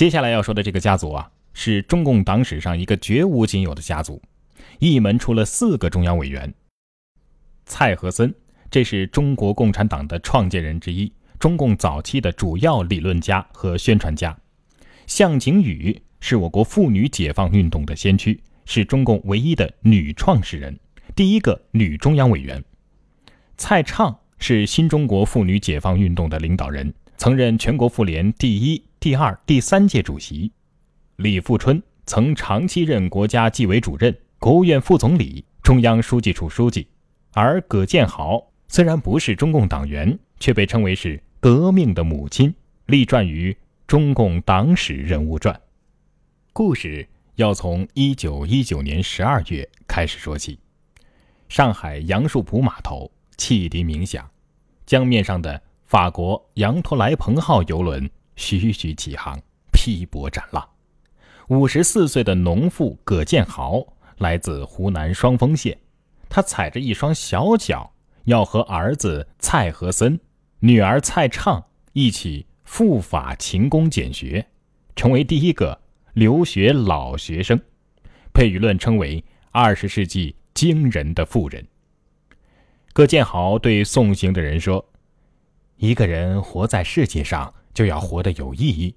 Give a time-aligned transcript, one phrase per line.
[0.00, 4.18] 接下来要说的这个家族啊，是中共党史上一个绝无仅有的家族，
[4.78, 6.54] 一门出了四个中央委员。
[7.66, 8.34] 蔡和森，
[8.70, 14.34] 这是中国共产党的创建人之一，中共早期的主要理论家和宣传家。
[15.06, 20.80] 向景宇是我国妇女解放运动的先驱，是中共唯一的女创始人，
[21.14, 22.64] 第一个女中央委员。
[23.58, 30.52] 蔡畅是新中国妇女解放运动的领导人，曾任全国妇联第一、第二、第三届主席。
[31.16, 36.86] 李富春曾长期任国家纪委主任、国务院副总理、中央书记处书记。
[37.32, 43.50] 而葛建豪虽然不是中共党员，却被称为是革命的母亲，立传于
[43.86, 45.54] 《中共党史人物传》。
[46.52, 50.58] 故事要从一九一九年十二月开始说起。
[51.48, 54.28] 上海杨树浦码头汽笛鸣响，
[54.84, 59.38] 江面上的法国羊驼莱蓬号游轮徐徐起航，
[59.70, 60.66] 劈波斩浪。
[61.48, 65.76] 五十四岁的农妇葛建豪来自湖南双峰县。
[66.30, 67.92] 他踩着一双小脚，
[68.24, 70.18] 要和儿子蔡和森、
[70.60, 74.46] 女儿蔡畅一起赴法勤工俭学，
[74.96, 75.78] 成为第一个
[76.14, 77.60] 留学老学生，
[78.32, 81.66] 被舆论称为二十世纪惊人的富人。
[82.94, 84.88] 葛建豪对送行的人说
[85.76, 88.94] ：“一个人活在世界上，就要活得有意义。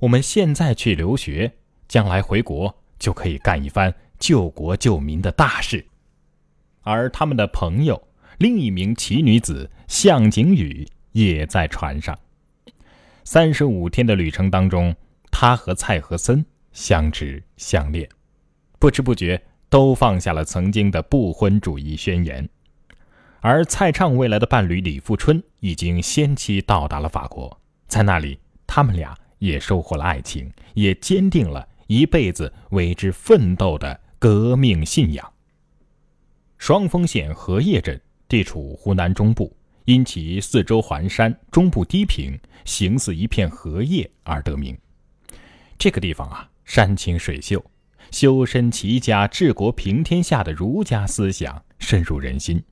[0.00, 1.52] 我们现在去留学，
[1.88, 5.86] 将来回国就可以干一番救国救民的大事。”
[6.82, 8.06] 而他们的朋友，
[8.38, 12.16] 另一名奇女子向景宇也在船上。
[13.24, 14.94] 三十五天的旅程当中，
[15.32, 18.08] 他和蔡和森相知相恋，
[18.78, 22.48] 不知不觉都放下了曾经的不婚主义宣言。
[23.40, 35.32] 而蔡畅未来的伴侣李富春已经先期到达了法国，在那里，他们俩也收获了爱情，也坚定了一辈子为之奋斗的革命信仰。
[36.58, 44.76] 双峰县荷叶镇地处湖南中部，因其四周环山、中部低平，形似一片荷叶而得名。
[45.78, 47.64] 这个地方啊，山清水秀，
[48.10, 52.62] 修身齐家治国平天下的儒家思想深入人心。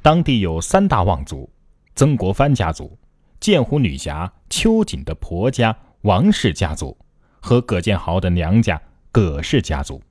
[0.00, 1.50] 当地有三大望族：
[1.94, 2.96] 曾国藩家族、
[3.40, 6.96] 鉴湖女侠秋瑾的婆家王氏家族
[7.40, 8.80] 和葛建豪的娘家
[9.12, 10.02] 葛氏家族，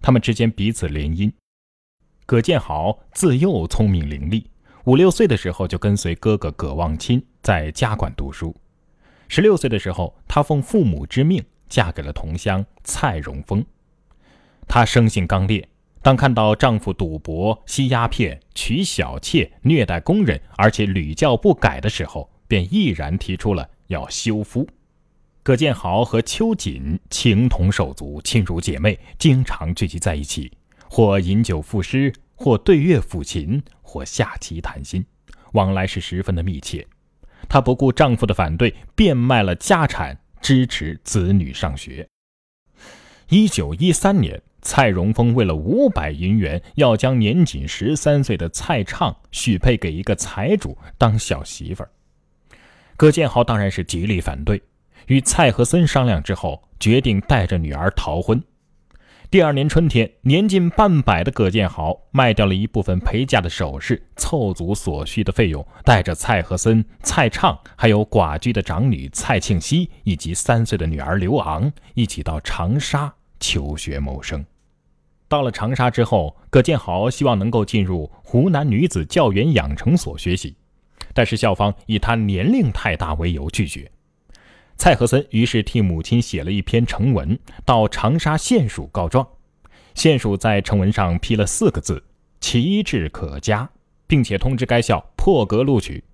[0.00, 1.32] 他们之间彼此联姻。
[2.24, 4.44] 葛建豪自幼聪明伶俐，
[4.84, 8.54] 五六岁的时候就跟随哥哥葛望钦在家馆读书。
[9.28, 13.64] 十六岁的时候，他奉父母之命嫁给了同乡蔡荣峰。
[14.68, 15.68] 她生性刚烈，
[16.02, 24.68] 当看到丈夫赌博、吸鸦片、娶小妾、虐待工人，而且屡教不改的时候，便毅然提出了要休夫。
[25.42, 30.50] 葛建豪和秋瑾情同手足，亲如姐妹，经常聚集在一起。
[30.88, 35.04] 或饮酒赋诗，或对月抚琴，或下棋谈心，
[35.52, 36.86] 往来是十分的密切。
[37.48, 42.08] 她不顾丈夫的反对，变卖了家产支持子女上学。
[43.28, 51.90] 一九一三年，蔡荣峰为了五百银元，要将年仅十三岁的蔡畅许配给一个财主当小媳妇儿。
[52.96, 54.62] 葛建豪当然是极力反对，
[55.08, 58.42] 与蔡和森商量之后，决定带着女儿逃婚。
[59.28, 74.46] 第二年春天，年近半百的葛建豪卖掉了一部分陪嫁的首饰，凑足所需的费用，带着蔡和森、蔡畅，还有寡居的长女蔡庆熙以及三岁的女儿刘昂，一起到长沙求学谋生。
[75.28, 80.56] 到了长沙之后，葛建豪希望能够进入湖南女子教员养成所学习，
[81.14, 83.90] 但是校方以他年龄太大为由拒绝。
[84.76, 89.26] 蔡和森于是替母亲写了一篇呈文，到长沙县署告状。
[89.94, 92.04] 县署在呈文上批了四个字
[92.40, 93.70] ：“奇志可嘉”，
[94.06, 96.04] 并且通知该校破格录取。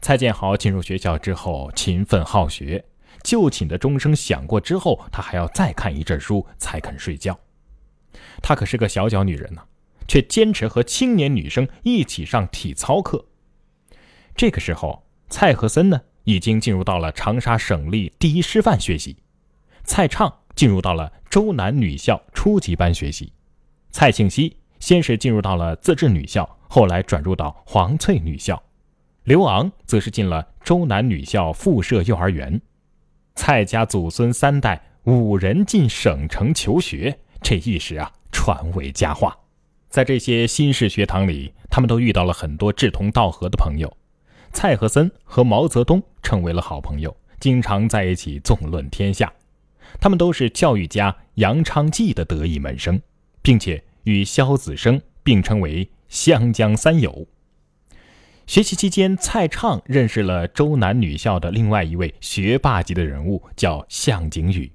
[0.00, 2.84] 蔡建豪进入学校之后，勤奋好学。
[3.22, 7.38] 就寝的钟声响过之后，他还要再看一阵书才肯睡觉。
[8.42, 9.62] 她可是个小脚女人呢，
[10.06, 13.24] 却坚持和青年女生一起上体操课。
[14.36, 16.00] 这个时候，蔡和森呢？
[16.24, 19.18] 已经进入到了长沙省立第一师范学习，
[19.84, 23.30] 蔡畅进入到了周南女校初级班学习，
[23.90, 28.62] 蔡庆熙先是进入到了自治女校，后来转入到黄翠女校，
[29.24, 32.58] 刘昂则是进了周南女校附设幼儿园。
[33.34, 39.36] 蔡家祖孙三代五人进省城求学，这一时啊传为佳话。
[39.90, 43.94] 在这些新式学堂里，他们都遇到了很多志同道合的朋友。
[44.54, 49.30] 蔡和森和毛泽东成为了好朋友，经常在一起纵论天下。
[50.00, 52.98] 他们都是教育家杨昌济的得意门生，
[53.42, 57.26] 并且与萧子升并称为湘江三友。
[58.46, 64.70] 学习期间，蔡畅认识了周南女校的另外一位学霸级的人物，叫向景宇。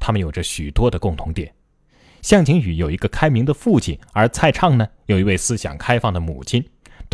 [0.00, 1.54] 他们有着许多的共同点。
[2.20, 6.64] 向景宇有一个开明的父亲，而蔡畅呢，有一位思想开放的母亲，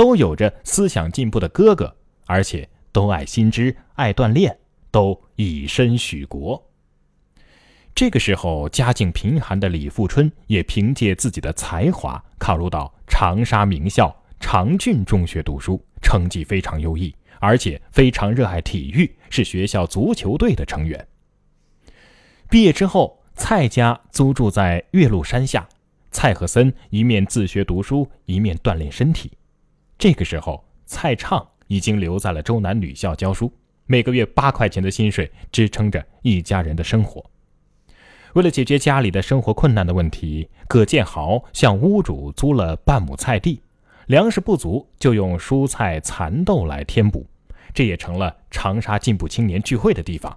[0.00, 1.94] 都有着思想进步的哥哥，
[2.25, 4.56] 而且都爱新知、爱锻炼，
[4.91, 6.67] 都以身许国。
[7.94, 14.11] 这个时候，家境贫寒的李富春也凭借自己的才华考入到长沙名校
[14.41, 21.06] 长郡中学读书，成绩非常优异，而且非常热爱体育，是学校足球队的成员。
[22.49, 25.69] 毕业之后，蔡家租住在岳麓山下，
[26.11, 29.32] 蔡和森一面自学读书，一面锻炼身体。
[30.00, 33.52] 这个时候，蔡畅已经留在了周南女校教书，
[33.85, 37.23] 每个月八块钱的薪水支撑着一家人的生活。
[38.32, 43.61] 为了解决家里的生活困难的问题，葛建豪向屋主租了半亩菜地，
[44.06, 47.26] 粮食不足就用蔬菜蚕豆来填补，
[47.75, 50.35] 这也成了长沙进步青年聚会的地方。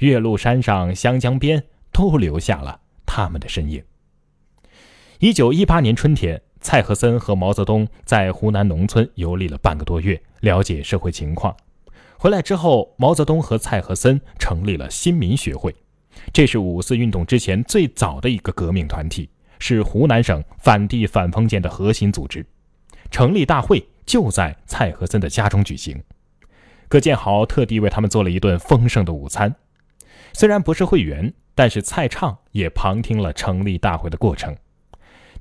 [0.00, 3.82] 岳麓山上、湘江边都留下了他们的身影。
[5.18, 11.54] 一九一八年春天，蔡和森和毛泽东在湖南农村游历了半个多月，了解社会情况。
[12.16, 15.74] 回来之后，毛泽东和蔡和森成立了新民学会。
[16.32, 19.28] 这是五四运动之前最早的一个革命团体，
[19.58, 22.46] 是湖南省反帝反封建的核心组织。
[23.10, 26.00] 成立大会就在蔡和森的家中举行，
[26.88, 29.52] 葛建豪特地为他们做了一顿丰盛的午餐。
[30.32, 34.56] 虽然不是会员，但是蔡畅也旁听了成立大会的过程，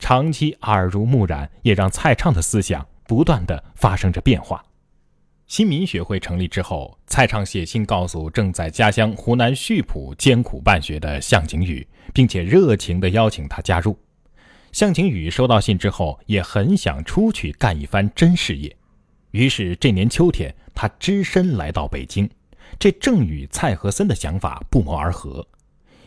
[0.01, 4.61] 长期耳濡目染，也让蔡畅的思想不断的发生着变化。
[5.45, 13.95] 新民学会成立之后，蔡畅写信告诉正在家乡湖南溆浦艰苦办学的向景宇，并且热情地邀请他加入。
[14.71, 18.75] 向景宇收到信之后，也很想出去干一番真事业，
[19.29, 22.27] 于是这年秋天，他只身来到北京。
[22.79, 25.45] 这正与蔡和森的想法不谋而合。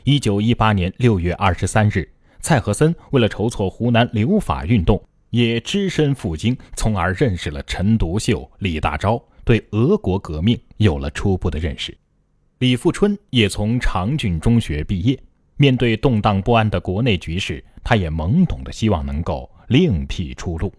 [0.02, 2.10] 一九一八年六月二十三日，
[2.44, 9.20] 蔡和森为了筹措湖南留法运动，也只身赴京，从而认识了陈独秀、李大钊。
[9.46, 11.96] 对俄国革命有了初步的认识，
[12.58, 15.18] 李富春也从长郡中学毕业。
[15.56, 20.70] 面对动荡不安的国内局势，他也懵懂的希望能够另辟出路。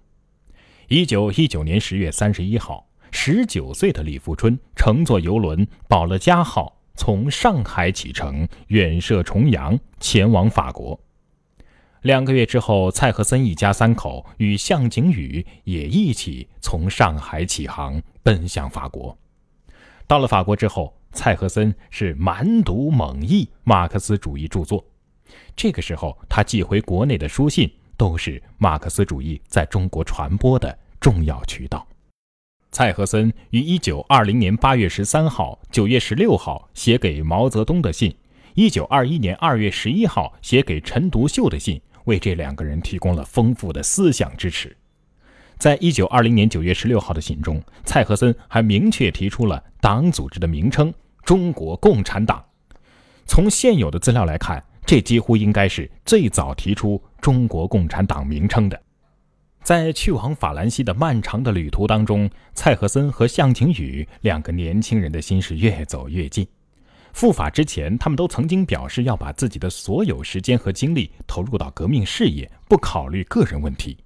[0.88, 11.00] 一九一九年十月三十一号，十九岁的李富春乘坐游轮“保乐加号”从上海启程，远涉重洋，前往法国。
[12.06, 19.18] 两个月之后，蔡和森一家三口与向景宇也一起从上海起航，奔向法国。
[20.06, 24.86] 到了法国之后，蔡和森是满读猛译马克思主义著作。
[25.56, 27.68] 这个时候，他寄回国内的书信
[27.98, 31.88] 都是马克思主义在中国传播的重要渠道。
[32.72, 38.16] 蔡和森于一九二零年八月十三号、九月十六号写给毛泽东的信，
[38.54, 41.82] 一九二一年二月十一号写给陈独秀的信。
[42.06, 44.76] 为这两个人提供了丰富的思想支持。
[45.58, 50.94] 在一九二零年九月十六号的信中，蔡和森还明确提出了党组织的名称——
[51.24, 52.44] 中国共产党。
[53.26, 58.82] 从现有的资料来看，这几乎应该是最早提出中国共产党名称的。
[59.64, 66.46] 在去往法兰西的漫长的旅途当中，蔡和森和向晴雨两个年轻人的心是越走越近。
[67.16, 73.98] 赴法之前，他们都曾经表示要把自己的所有时间和精力投入到革命事业，不考虑个人问题。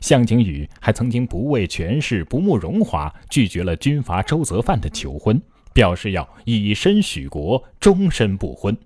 [0.00, 5.42] 向景宇还曾经不畏权势、不慕荣华，拒绝了军阀周泽范的求婚，
[5.74, 8.78] 表示要以身许国，终身不婚。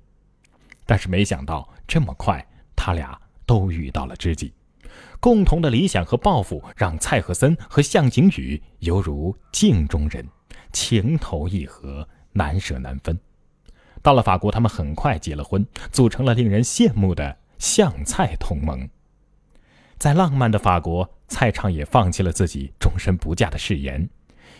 [0.86, 2.42] 但是没想到这么快，
[2.74, 4.54] 他俩都遇到了知己。
[5.20, 10.26] 共同的理想和抱负，让蔡和森和向景宇犹如镜中人，
[10.72, 13.20] 情投意合，难舍难分。
[14.06, 18.88] 到了法国，他们很快结了婚，组成了令人羡慕的相蔡同盟。
[19.98, 24.08] 在浪漫的法国，蔡畅也放弃了自己终身不嫁的誓言。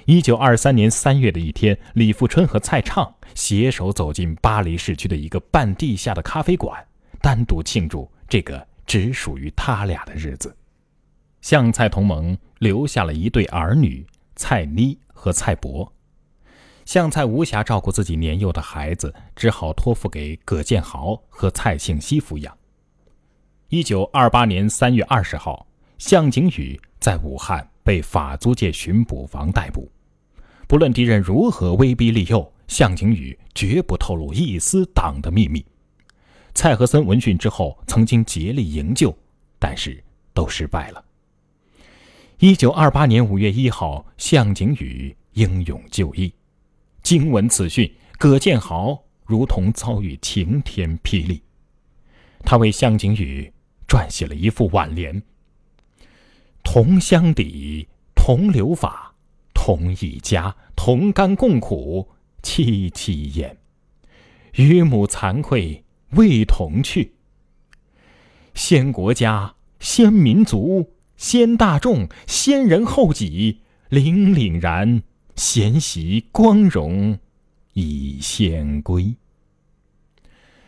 [0.06, 6.84] 一九二三年三月的一天，李富春和蔡畅携手走进巴黎市区的一个半地下的咖啡馆，
[7.20, 10.56] 单独庆祝这个只属于他俩的日子。
[11.40, 15.92] 相蔡同盟留下了一对儿女蔡妮和蔡博。
[16.86, 22.56] 向蔡无暇照顾自己年幼的孩子，只好托付给葛建豪和蔡庆熙抚养。
[23.68, 25.66] 一九二八年三月二十号，
[25.98, 29.90] 向景宇在武汉被法租界巡捕房逮捕。
[30.68, 35.66] 不论敌人如何威逼利诱，向景宇绝不透露一丝党的秘密。
[36.54, 39.12] 蔡和森闻讯之后，曾经竭力营救，
[39.58, 40.02] 但是
[40.32, 41.04] 都失败了。
[42.38, 46.32] 一九二八年五月一号，向景宇英勇就义。
[47.06, 51.40] 惊闻此讯，葛建豪如同遭遇晴天霹雳。
[52.40, 53.52] 他为向景宇
[53.86, 55.22] 撰写了一副挽联
[56.64, 57.86] ：“同乡底，
[58.16, 59.14] 同流法，
[59.54, 62.08] 同一家，同甘共苦，
[62.42, 63.56] 戚戚焉。
[64.54, 65.84] 与母惭愧，
[66.16, 67.12] 未同去。
[68.52, 73.60] 先国家，先民族。”先大众，先人后己，
[73.90, 75.04] 凛凛然，
[75.36, 77.18] 贤习光荣，
[77.74, 79.14] 已先归。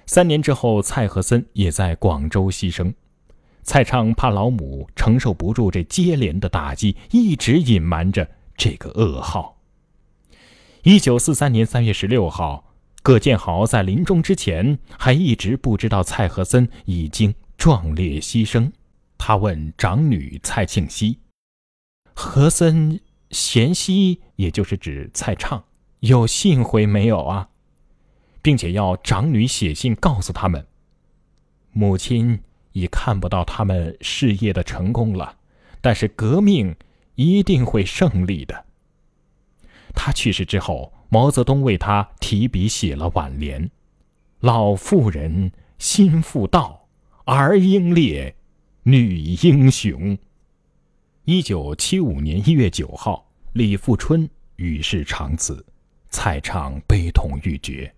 [0.05, 2.93] 三年之后，蔡和森也在广州牺牲。
[3.63, 9.59] 蔡畅怕老母承受不住这接连的打击，一直隐瞒着这个噩耗。
[10.83, 12.73] 一九四三年三月十六号，
[13.03, 18.71] 葛建豪在临终之前还一直不知道蔡和森已经壮烈牺牲。
[19.19, 21.19] 他问长女蔡庆熙
[22.15, 22.99] ：“和森
[23.31, 25.65] 贤熙，也就是指蔡畅，
[26.01, 27.49] 有信回没有啊？
[28.41, 30.67] 并且要长女写信告诉他们，
[31.73, 32.41] 母亲
[32.73, 35.37] 已看不到他们事业的成功了，
[35.81, 36.75] 但是革命
[37.17, 38.65] 一定会胜利的。”
[39.95, 43.71] 他去世之后，毛泽东为他提笔写了挽联
[44.41, 46.89] ：“老妇人心妇道，
[47.25, 48.35] 儿英烈。”
[48.85, 50.17] 女英雄。
[51.31, 55.63] 一九七五年一月九号，李富春与世长辞，
[56.09, 57.95] 蔡畅悲痛欲绝。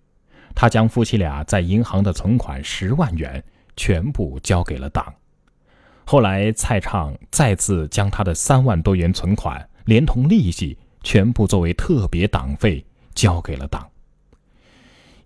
[0.52, 3.40] 他将夫妻俩在银行的存款十万元
[3.76, 5.14] 全部交给了党。
[6.04, 12.84] 后来，蔡畅再次将他的三万多元存款连同利息全部作为特别党费
[13.14, 13.88] 交给了党。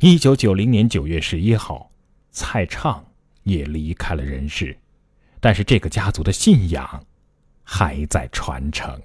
[0.01, 1.91] 一九九零年九月十一号，
[2.31, 3.03] 蔡畅
[3.45, 4.77] 也离开了人世。
[5.41, 7.03] 但是这个家族的信仰
[7.65, 9.01] 还在传承。